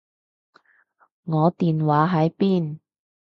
[1.25, 2.79] 我電話喺邊？